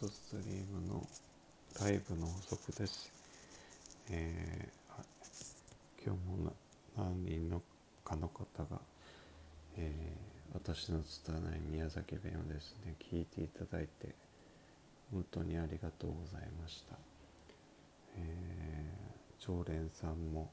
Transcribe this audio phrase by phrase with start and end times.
[0.00, 1.04] トストリームの
[1.80, 2.32] ライブの補
[2.70, 3.12] 足です。
[4.08, 6.52] えー今日も
[6.96, 7.60] 何人の
[8.04, 8.80] かの方が、
[9.76, 14.14] えー私の拙い宮崎弁をですね、聞いていただいて、
[15.12, 16.94] 本当にありがとうございました。
[18.18, 20.48] えー常連さんも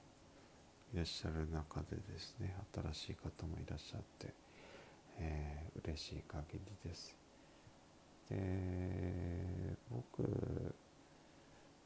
[0.91, 4.33] いらっしゃる中でですね、新しい方もいらっしゃって、
[5.19, 6.59] えー嬉しい限り
[6.89, 7.15] です。
[8.29, 8.35] で
[9.91, 10.23] 僕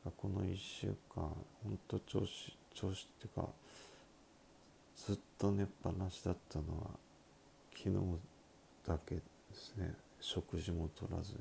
[0.05, 1.23] がこの1週間。
[1.63, 3.49] 本当調子調子っていうか
[4.95, 6.89] ずっと寝っぱなしだったのは
[7.75, 7.95] 昨日
[8.87, 9.21] だけで
[9.53, 9.93] すね。
[10.21, 11.39] 食事も取らずに。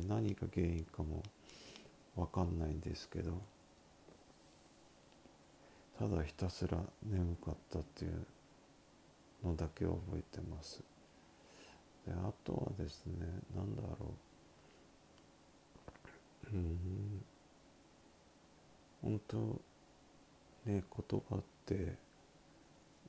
[0.00, 1.22] で何が原因かも
[2.16, 3.40] 分かんないんですけど
[5.98, 8.26] ただひたすら眠かったっていう
[9.44, 10.82] のだけを覚えてます。
[12.06, 13.14] であとはですね
[13.54, 14.14] 何だろ
[16.52, 16.56] う。
[16.56, 17.24] うん。
[19.06, 19.36] 本当
[20.66, 21.94] ね言葉って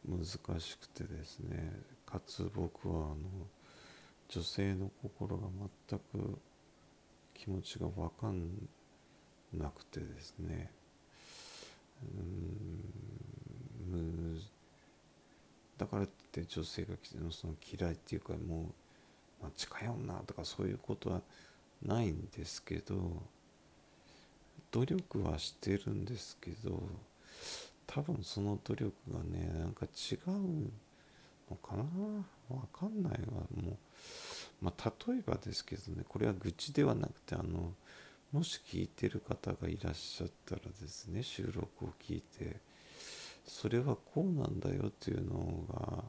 [0.07, 0.25] 難
[0.59, 1.73] しくてですね
[2.05, 3.15] かつ僕はあの
[4.29, 5.47] 女性の心が
[5.89, 6.37] 全く
[7.33, 8.47] 気持ちが分かん
[9.53, 10.69] なくてですね
[13.91, 14.41] うん
[15.77, 16.89] だからって女性が
[17.31, 18.65] その嫌いっていうかもう
[19.41, 21.21] まあ、近寄んなとかそういうことは
[21.85, 23.21] ないんですけど
[24.71, 26.81] 努力はしてるんですけど
[27.85, 30.31] 多分その努力がねなんか違う
[31.49, 31.83] のかな？
[32.55, 33.43] わかんないわ。
[33.55, 33.75] もう
[34.61, 37.73] まあ例えばですけどねこれは愚痴ではなくてあの
[38.31, 42.57] もし聞いてる方がいらっしゃったらですね収録を聞いて
[43.45, 46.03] それはこうなんだよっていうのが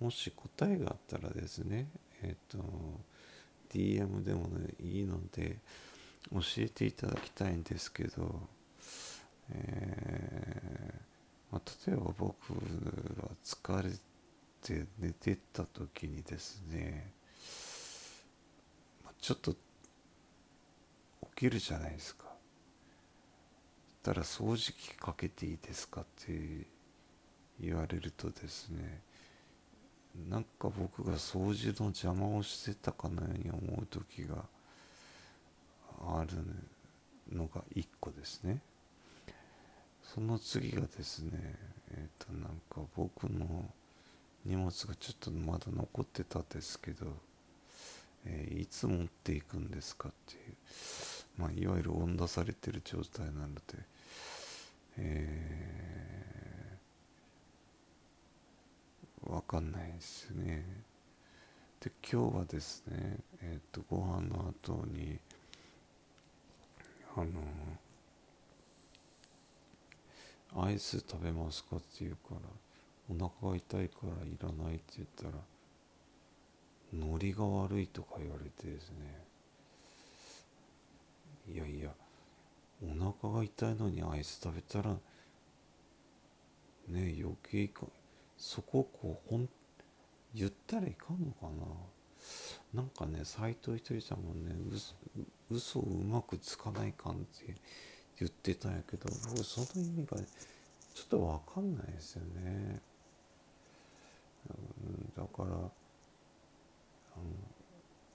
[0.00, 1.88] もし答えがあったらですね
[2.22, 2.58] えっ、と
[3.72, 5.58] DM でも、ね、いいので
[6.32, 8.40] 教えていただきたいんですけど、
[9.50, 13.90] えーまあ、例えば僕は疲れ
[14.62, 17.12] て寝てた時にですね、
[19.04, 19.58] まあ、ちょっと起
[21.36, 22.24] きるじゃないですか。
[24.04, 26.66] たら掃除機かけていいですかって
[27.58, 29.00] 言われるとですね
[30.28, 34.44] なんか僕が掃除の邪魔をしてたかのように思う時が
[36.06, 36.38] ある
[37.32, 38.60] のが1個ですね
[40.02, 41.30] その次がですね
[41.92, 43.64] えっ、ー、となんか僕の
[44.44, 47.06] 荷物がちょっとまだ残ってたんですけど、
[48.26, 53.60] えー、いつ持っていくんですかっていうまあいわゆる温出されてる状態なので
[54.98, 55.64] えー
[59.26, 60.64] わかんないですね。
[61.80, 65.18] で今日はですねえっ、ー、とご飯の後に
[67.16, 67.20] あ
[70.56, 72.40] のアイス食べますかって言うから
[73.08, 75.30] お腹が痛いからいらないって言ったら
[76.92, 79.24] ノリが悪いとか言われてですね。
[81.52, 81.90] いやいや
[82.82, 82.88] お
[83.22, 84.94] 腹が痛いのにアイス食べたら
[86.88, 87.82] ね余計いか
[88.38, 89.48] そこをこうほん
[90.34, 91.66] 言ったらいかんのかな。
[92.72, 94.54] なんかね斎藤ひとりさんもね
[95.50, 97.54] 嘘をうまくつかないかんって
[98.18, 100.16] 言ってたんやけど僕その意味が
[100.94, 102.80] ちょっとわかんないですよね、
[105.16, 105.48] だからあ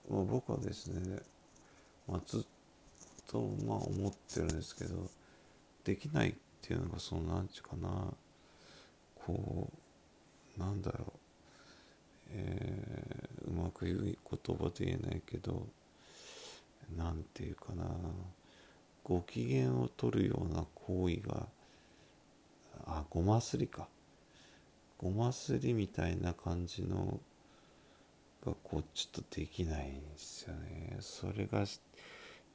[0.09, 1.19] の、まあ、僕はですね、
[2.07, 2.41] まあ、ずっ
[3.28, 5.09] とまあ思ってるんですけど
[5.84, 8.13] できないっていうのがその何て言うかな
[9.25, 9.69] こ
[10.57, 11.12] うなんだろう、
[12.31, 15.68] えー、うまく言う言葉で言えないけど
[16.97, 17.85] なんていうかな。
[19.03, 21.47] ご機嫌を取るような行為が
[22.85, 23.88] あごますりか。
[24.97, 27.19] ごますりみたいな感じの
[28.45, 30.97] がこうちょっとできないんですよね。
[31.00, 31.65] それが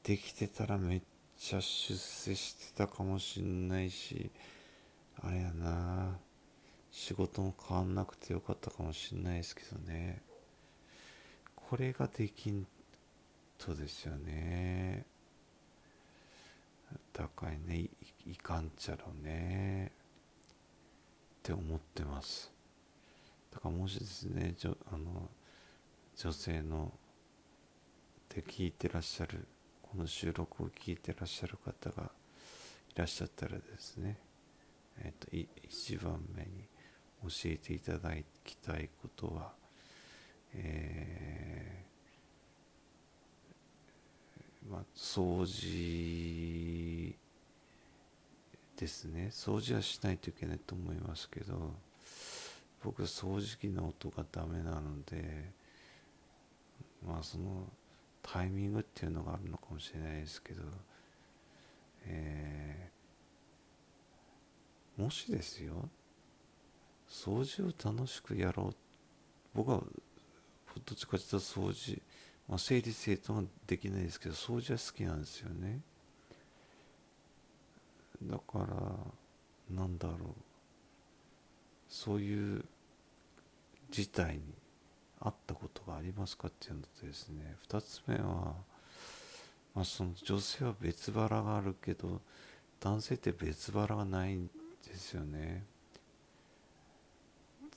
[0.02, 1.02] できてたらめっ
[1.38, 4.30] ちゃ出世してたかもしんないし
[5.22, 6.18] あれやな。
[6.90, 10.22] 仕事も変わんなくてよかったかもしんないですけどね。
[11.56, 12.64] これができん
[13.58, 15.04] とですよね。
[17.12, 17.88] だからね。
[18.26, 19.86] いいかんちゃろね。
[19.86, 19.90] っ
[21.42, 22.54] て思ってます。
[23.54, 25.28] だからもしですねじょあの
[26.16, 26.92] 女性の
[28.34, 29.46] で聞いてらっしゃる
[29.82, 32.10] この収録を聞いてらっしゃる方が
[32.94, 34.18] いらっしゃったらですね
[34.98, 36.48] えっ、ー、と一番目に
[37.22, 38.10] 教えていただ
[38.42, 39.52] きたいことは、
[40.52, 41.84] え
[44.70, 47.14] ま掃除
[48.76, 49.28] ですね。
[49.30, 51.74] 掃除はしないといけないと思いますけど
[52.82, 55.50] 僕掃除機の音がダメなので
[57.06, 57.66] まあその
[58.22, 60.62] タイミングっていうのがあるのかもしれないですけど、
[62.06, 65.88] えー、もしですよ
[67.08, 68.74] 掃除を楽しくやろう
[69.54, 72.02] 僕はどっちかというと掃除、
[72.48, 75.80] まあ、整理整頓はできないですけど掃除は好きなんですよね。
[78.22, 80.18] だからなんだろう。
[81.88, 82.64] そういう
[83.90, 84.42] 事態に
[85.20, 88.54] あったことがありますかっていうのとですね2つ目は、
[89.74, 92.20] まあ、その女性は別腹があるけど
[92.80, 94.50] 男性って別腹がないん
[94.86, 95.64] ですよね。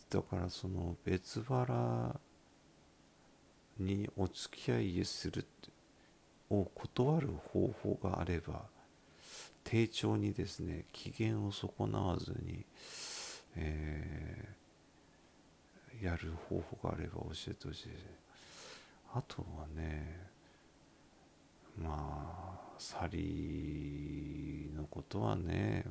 [0.09, 2.19] だからその別腹
[3.79, 5.45] にお付き合いする
[6.49, 8.61] を断る方法があれば
[9.63, 12.65] 丁重にですね機嫌を損なわずに、
[13.55, 17.89] えー、やる方法があれば教えてほしい
[19.13, 20.27] あとはね
[21.77, 25.85] まあサリのことはね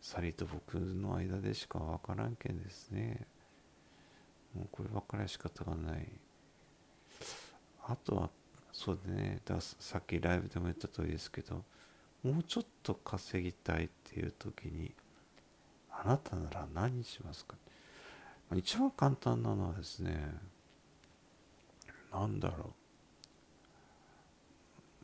[0.00, 3.26] サリと僕の間でしか分からんけんですね。
[4.54, 6.08] もうこればっかりは仕方がない。
[7.88, 8.30] あとは
[8.72, 9.40] そうでね。
[9.44, 11.64] ださっきライブでも言った通りですけど
[12.22, 14.94] もうちょっと稼ぎたいっていう時に
[15.90, 17.56] あなたなら何しますか？
[18.54, 20.34] 一番簡単なのはですね
[22.12, 22.74] なんだろ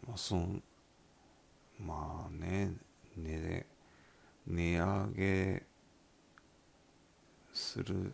[0.05, 0.09] う。
[0.09, 0.61] まあその
[1.81, 2.75] まあね
[3.17, 3.67] 値
[4.47, 5.63] 値上げ
[7.53, 8.13] する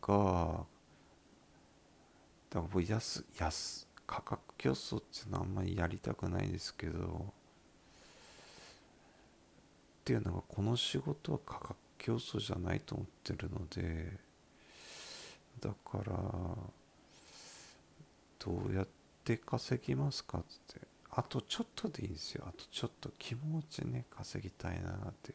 [0.00, 0.66] か
[2.50, 7.32] だから安安価格競争っていうのはあんまりやりたくないですけどっ
[10.04, 14.12] ていうのがこの仕事は価格競争じゃないと思ってるので
[15.60, 16.12] だから
[18.38, 18.88] どうやっ
[19.24, 20.80] て稼ぎますかって。
[21.14, 22.44] あとちょっとでいいんですよ。
[22.46, 25.34] あとちょっと気持ちね稼ぎたいなって。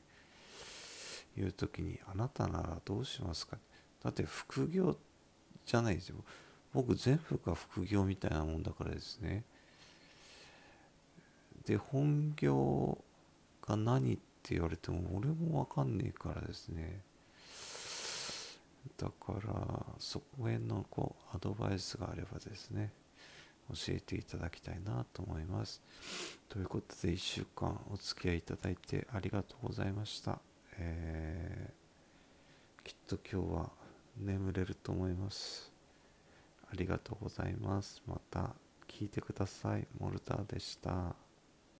[1.39, 3.57] いう時にあなたならどうしますか。
[4.03, 4.97] だって副業
[5.65, 6.17] じゃないですよ。
[6.77, 9.43] 僕全部が副業みたいなもんだからですね。
[11.65, 12.99] で本業
[13.63, 17.01] が何って言われても俺も分かんねえからですね。
[18.95, 22.91] だからそこへのこうアドバイスがあればですね
[23.69, 25.81] 教えていただきたいなと思います。
[26.47, 30.37] ということで1週間お付き合いいただいてありがとうございました。
[30.77, 33.71] えー、きっと今日は
[34.15, 35.75] 眠れると思います。
[36.69, 38.01] ありがとうございます。
[38.07, 38.55] また
[38.87, 39.87] 聞いてください。
[39.99, 41.26] モルターでした。